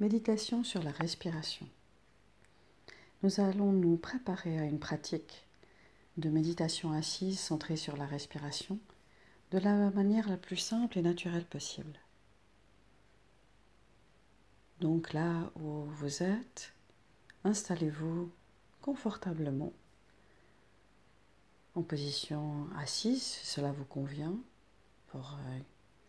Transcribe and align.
Méditation 0.00 0.62
sur 0.62 0.80
la 0.84 0.92
respiration. 0.92 1.66
Nous 3.24 3.40
allons 3.40 3.72
nous 3.72 3.96
préparer 3.96 4.56
à 4.56 4.62
une 4.62 4.78
pratique 4.78 5.44
de 6.18 6.30
méditation 6.30 6.92
assise 6.92 7.40
centrée 7.40 7.76
sur 7.76 7.96
la 7.96 8.06
respiration 8.06 8.78
de 9.50 9.58
la 9.58 9.90
manière 9.90 10.28
la 10.28 10.36
plus 10.36 10.56
simple 10.56 10.98
et 10.98 11.02
naturelle 11.02 11.44
possible. 11.44 11.98
Donc 14.80 15.12
là 15.12 15.50
où 15.56 15.86
vous 15.86 16.22
êtes, 16.22 16.72
installez-vous 17.42 18.30
confortablement 18.80 19.72
en 21.74 21.82
position 21.82 22.68
assise, 22.78 23.22
si 23.22 23.46
cela 23.46 23.72
vous 23.72 23.84
convient, 23.84 24.36
pour 25.08 25.36
euh, 25.40 25.58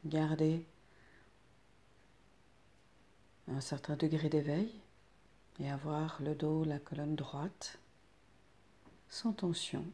garder 0.05 0.63
un 3.49 3.61
certain 3.61 3.95
degré 3.95 4.29
d'éveil 4.29 4.71
et 5.59 5.69
avoir 5.69 6.21
le 6.21 6.35
dos, 6.35 6.63
la 6.63 6.79
colonne 6.79 7.15
droite, 7.15 7.79
sans 9.09 9.33
tension. 9.33 9.85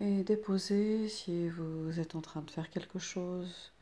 Et 0.00 0.22
déposer 0.22 1.08
si 1.08 1.48
vous 1.48 1.98
êtes 1.98 2.14
en 2.14 2.20
train 2.20 2.42
de 2.42 2.50
faire 2.50 2.70
quelque 2.70 2.98
chose, 2.98 3.72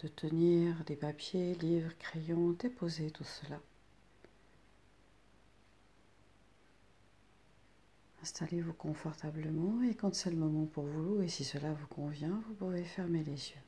de 0.00 0.08
tenir 0.08 0.84
des 0.84 0.96
papiers, 0.96 1.54
livres, 1.54 1.92
crayons, 1.98 2.50
déposez 2.50 3.10
tout 3.10 3.24
cela. 3.24 3.60
Installez-vous 8.26 8.72
confortablement 8.72 9.80
et 9.84 9.94
quand 9.94 10.12
c'est 10.12 10.30
le 10.30 10.36
moment 10.36 10.66
pour 10.66 10.84
vous 10.84 11.22
et 11.22 11.28
si 11.28 11.44
cela 11.44 11.72
vous 11.72 11.86
convient, 11.86 12.42
vous 12.48 12.54
pouvez 12.54 12.82
fermer 12.82 13.22
les 13.22 13.50
yeux. 13.50 13.62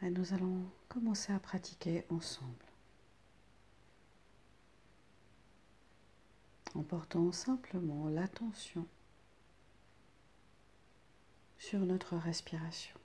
Et 0.00 0.08
nous 0.08 0.32
allons 0.32 0.64
commencer 0.88 1.34
à 1.34 1.38
pratiquer 1.38 2.06
ensemble. 2.08 2.64
En 6.74 6.82
portant 6.82 7.30
simplement 7.30 8.08
l'attention 8.08 8.86
sur 11.58 11.80
notre 11.80 12.16
respiration. 12.16 12.97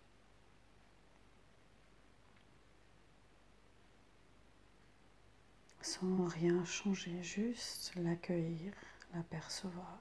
Sans 5.83 6.25
rien 6.25 6.63
changer, 6.65 7.21
juste 7.21 7.93
l'accueillir, 7.95 8.73
l'apercevoir. 9.13 9.99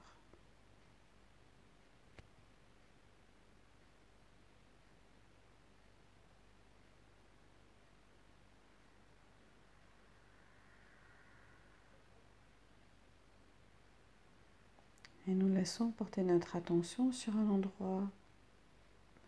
Et 15.27 15.35
nous 15.35 15.47
laissons 15.53 15.91
porter 15.91 16.23
notre 16.23 16.55
attention 16.55 17.11
sur 17.11 17.35
un 17.37 17.49
endroit 17.49 18.09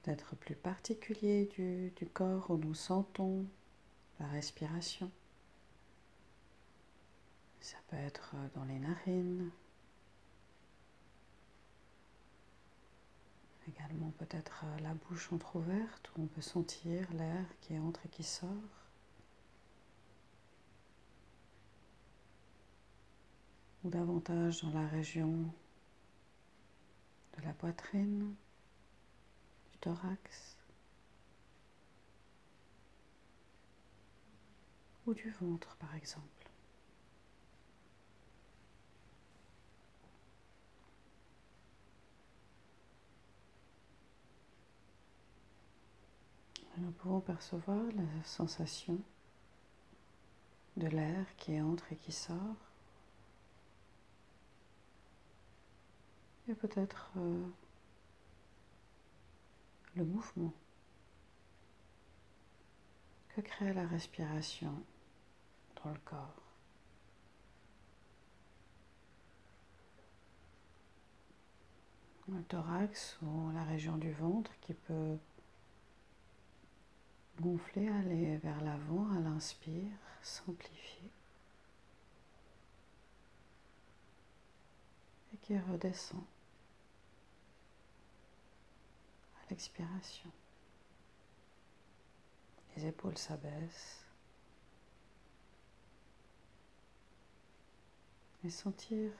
peut-être 0.03 0.35
plus 0.35 0.55
particulier 0.55 1.49
du, 1.55 1.91
du 1.95 2.05
corps 2.05 2.49
où 2.49 2.57
nous 2.57 2.73
sentons 2.73 3.45
la 4.19 4.27
respiration. 4.27 5.09
Ça 7.65 7.77
peut 7.87 7.95
être 7.95 8.35
euh, 8.35 8.47
dans 8.53 8.63
les 8.65 8.77
narines. 8.77 9.49
Également 13.67 14.11
peut-être 14.19 14.65
euh, 14.65 14.79
la 14.81 14.93
bouche 14.93 15.33
entr'ouverte 15.33 16.11
où 16.15 16.21
on 16.21 16.27
peut 16.27 16.43
sentir 16.43 17.11
l'air 17.13 17.43
qui 17.61 17.79
entre 17.79 18.05
et 18.05 18.09
qui 18.09 18.21
sort. 18.21 18.51
Ou 23.83 23.89
davantage 23.89 24.61
dans 24.61 24.79
la 24.79 24.87
région 24.87 25.51
de 27.35 27.41
la 27.41 27.53
poitrine, 27.53 28.35
du 29.71 29.77
thorax 29.79 30.55
ou 35.07 35.15
du 35.15 35.31
ventre 35.31 35.75
par 35.77 35.95
exemple. 35.95 36.45
Nous 46.77 46.84
pouvons 46.95 47.19
percevoir 47.19 47.83
la 47.95 48.23
sensation 48.23 48.99
de 50.77 50.87
l'air 50.87 51.25
qui 51.37 51.59
entre 51.61 51.91
et 51.91 51.95
qui 51.95 52.11
sort. 52.11 52.37
Et 56.47 56.53
peut-être 56.53 57.09
euh, 57.17 57.45
le 59.95 60.05
mouvement 60.05 60.53
que 63.29 63.41
crée 63.41 63.73
la 63.73 63.87
respiration 63.87 64.73
dans 65.83 65.91
le 65.91 65.99
corps. 66.05 66.41
Le 72.27 72.41
thorax 72.43 73.17
ou 73.21 73.51
la 73.51 73.63
région 73.63 73.97
du 73.97 74.11
ventre 74.11 74.51
qui 74.61 74.73
peut 74.73 75.17
Gonfler, 77.41 77.89
aller 77.89 78.37
vers 78.37 78.61
l'avant 78.61 79.11
à 79.11 79.19
l'inspire, 79.19 79.91
s'amplifier. 80.21 81.11
Et 85.33 85.37
qui 85.37 85.57
redescend 85.59 86.23
à 89.35 89.49
l'expiration. 89.49 90.31
Les 92.75 92.85
épaules 92.85 93.17
s'abaissent. 93.17 94.01
Et 98.43 98.49
sentir 98.49 99.11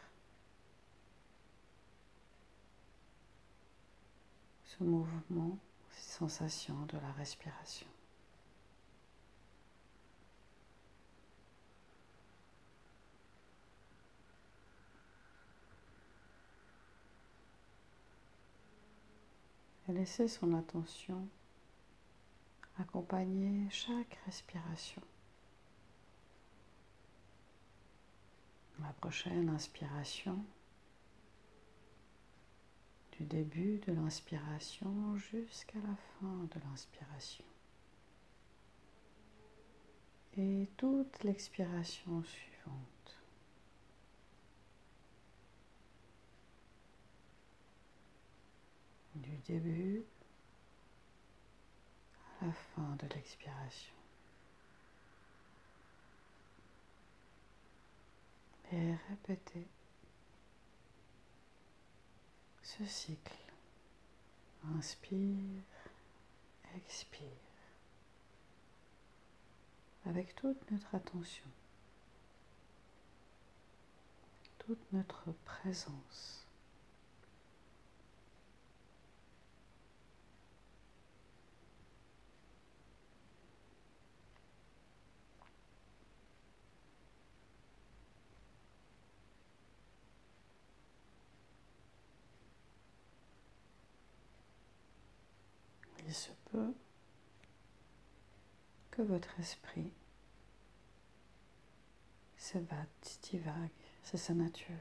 ce 4.65 4.83
mouvement, 4.83 5.57
ces 5.91 6.11
sensations 6.11 6.85
de 6.85 6.97
la 6.97 7.11
respiration. 7.13 7.87
Et 19.88 19.94
laisser 19.94 20.28
son 20.28 20.53
attention 20.53 21.28
accompagner 22.79 23.69
chaque 23.69 24.19
respiration. 24.25 25.01
La 28.81 28.91
prochaine 28.94 29.50
inspiration, 29.50 30.44
du 33.13 33.24
début 33.24 33.79
de 33.79 33.94
l'inspiration 33.94 35.16
jusqu'à 35.16 35.79
la 35.79 35.95
fin 35.95 36.47
de 36.53 36.59
l'inspiration. 36.68 37.45
Et 40.38 40.68
toute 40.75 41.24
l'expiration 41.24 42.22
suivante. 42.24 42.95
du 49.15 49.34
début 49.47 50.03
à 52.42 52.45
la 52.45 52.53
fin 52.53 52.95
de 53.00 53.07
l'expiration. 53.13 53.94
Et 58.71 58.95
répétez 59.09 59.68
ce 62.63 62.86
cycle. 62.86 63.33
Inspire, 64.77 65.62
expire. 66.75 67.21
Avec 70.07 70.36
toute 70.36 70.71
notre 70.71 70.95
attention, 70.95 71.45
toute 74.59 74.92
notre 74.92 75.31
présence. 75.45 76.44
Se 96.15 96.31
peut 96.51 96.73
que 98.91 99.01
votre 99.01 99.39
esprit 99.39 99.91
s'évade, 102.38 102.88
divague, 103.23 103.71
c'est 104.03 104.17
sa 104.17 104.33
nature. 104.33 104.75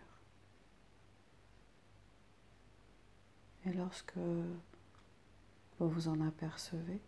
Et 3.67 3.73
lorsque 3.73 4.17
vous 4.17 5.89
vous 5.89 6.09
en 6.09 6.21
apercevez, 6.21 7.01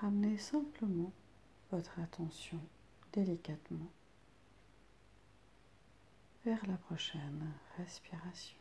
ramenez 0.00 0.38
simplement 0.38 1.12
votre 1.72 1.98
attention 1.98 2.60
délicatement 3.12 3.90
vers 6.44 6.64
la 6.66 6.76
prochaine 6.76 7.52
respiration 7.78 8.57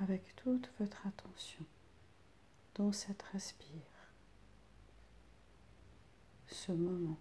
avec 0.00 0.34
toute 0.36 0.70
votre 0.78 1.06
attention 1.06 1.64
dans 2.74 2.90
cette 2.90 3.22
respire, 3.34 3.68
ce 6.46 6.72
moment, 6.72 7.18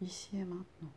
ici 0.00 0.36
et 0.36 0.44
maintenant. 0.44 0.92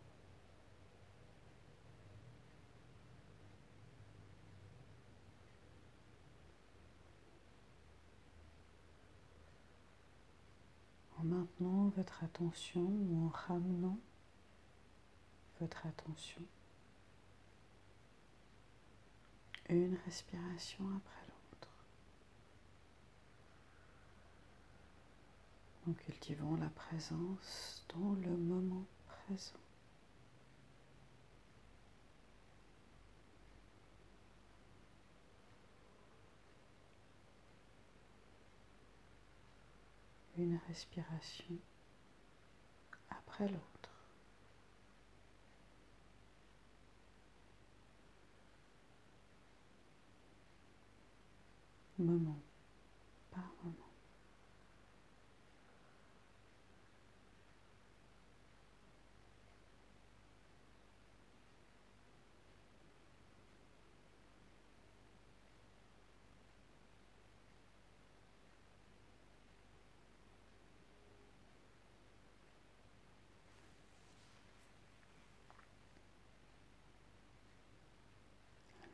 En 11.19 11.23
maintenant 11.23 11.89
votre 11.97 12.23
attention 12.23 12.81
ou 12.81 13.25
en 13.27 13.29
ramenant 13.29 13.99
votre 15.59 15.85
attention 15.85 16.41
une 19.75 19.97
respiration 20.05 20.83
après 20.97 21.21
l'autre. 21.27 21.67
Nous 25.85 25.93
cultivons 25.93 26.55
la 26.55 26.69
présence 26.69 27.85
dans 27.89 28.13
le 28.13 28.35
moment 28.35 28.85
présent. 29.07 29.59
Une 40.37 40.59
respiration 40.67 41.57
après 43.09 43.47
l'autre. 43.49 43.88
Moment 51.99 52.39
par 53.31 53.53
moment. 53.63 53.75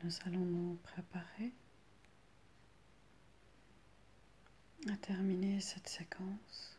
Nous 0.04 0.12
allons 0.26 0.44
nous 0.44 0.78
préparer 0.84 1.52
à 4.88 4.96
terminer 4.96 5.60
cette 5.60 5.88
séquence 5.88 6.78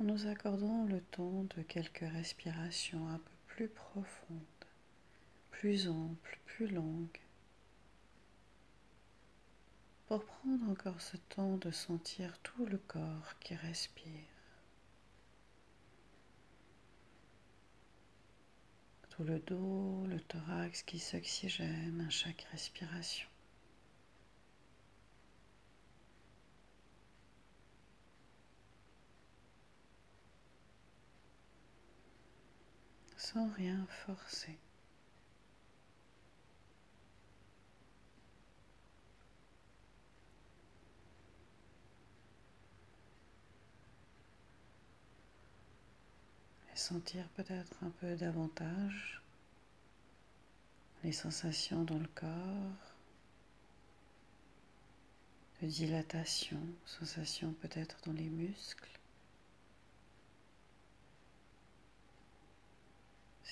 en 0.00 0.04
nous 0.04 0.26
accordant 0.26 0.84
le 0.84 1.00
temps 1.00 1.44
de 1.56 1.62
quelques 1.62 2.04
respirations 2.12 3.08
un 3.08 3.18
peu 3.18 3.30
plus 3.46 3.68
profondes, 3.68 4.40
plus 5.50 5.88
amples, 5.88 6.38
plus 6.44 6.68
longues, 6.68 7.20
pour 10.06 10.24
prendre 10.24 10.70
encore 10.70 11.00
ce 11.00 11.16
temps 11.16 11.56
de 11.56 11.70
sentir 11.70 12.38
tout 12.42 12.66
le 12.66 12.78
corps 12.78 13.38
qui 13.40 13.54
respire. 13.54 14.04
Tout 19.10 19.24
le 19.24 19.38
dos, 19.38 20.04
le 20.08 20.20
thorax 20.20 20.82
qui 20.82 20.98
s'oxygène 20.98 22.04
à 22.06 22.10
chaque 22.10 22.46
respiration. 22.52 23.28
Sans 33.36 33.50
rien 33.50 33.86
forcer. 34.06 34.56
Et 46.72 46.76
sentir 46.76 47.28
peut-être 47.36 47.74
un 47.82 47.90
peu 48.00 48.16
davantage 48.16 49.20
les 51.04 51.12
sensations 51.12 51.84
dans 51.84 51.98
le 51.98 52.08
corps, 52.14 52.94
de 55.60 55.66
dilatation, 55.66 56.62
sensations 56.86 57.52
peut-être 57.60 57.98
dans 58.06 58.14
les 58.14 58.30
muscles. 58.30 58.88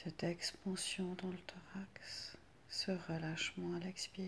Cette 0.03 0.25
expansion 0.25 1.15
dans 1.23 1.29
le 1.31 1.39
thorax, 1.39 2.37
ce 2.69 2.91
relâchement 2.91 3.77
à 3.77 3.79
l'expire. 3.79 4.27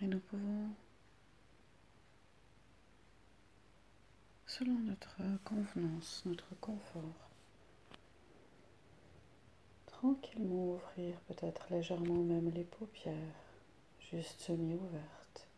Et 0.00 0.06
nous 0.06 0.20
pouvons, 0.20 0.70
selon 4.46 4.78
notre 4.80 5.16
convenance, 5.44 6.22
notre 6.24 6.54
confort, 6.60 7.25
tranquillement 10.00 10.74
ouvrir 10.74 11.18
peut-être 11.20 11.66
légèrement 11.70 12.22
même 12.22 12.50
les 12.50 12.64
paupières, 12.64 13.14
juste 14.10 14.40
semi-ouvertes, 14.40 15.48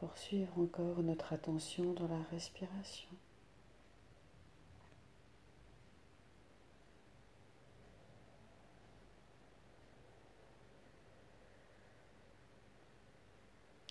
pour 0.00 0.16
suivre 0.16 0.58
encore 0.58 1.00
notre 1.02 1.32
attention 1.32 1.92
dans 1.92 2.08
la 2.08 2.20
respiration. 2.32 3.10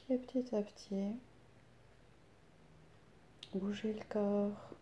Et 0.09 0.17
petit 0.17 0.53
à 0.53 0.61
petit, 0.61 1.15
bougez 3.55 3.93
le 3.93 4.03
corps, 4.09 4.75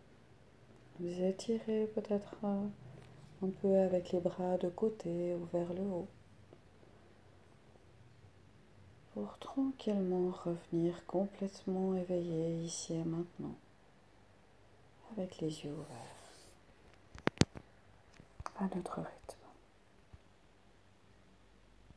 vous 0.98 1.22
étirez 1.22 1.86
peut-être 1.94 2.34
un 3.42 3.50
peu 3.60 3.76
avec 3.78 4.12
les 4.12 4.20
bras 4.20 4.56
de 4.58 4.68
côté 4.68 5.34
ou 5.34 5.44
vers 5.52 5.72
le 5.74 5.82
haut 5.82 6.08
pour 9.14 9.36
tranquillement 9.38 10.30
revenir 10.44 11.04
complètement 11.06 11.96
éveillé 11.96 12.62
ici 12.62 12.94
et 12.94 13.04
maintenant 13.04 13.54
avec 15.12 15.38
les 15.40 15.64
yeux 15.64 15.72
ouverts 15.72 16.12
à 18.58 18.64
notre 18.74 19.00
rythme. 19.00 19.31